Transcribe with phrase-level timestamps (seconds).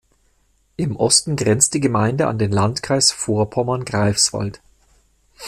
[0.77, 4.59] Im Osten grenzt die Gemeinde an den Landkreis Vorpommern-Greifswald.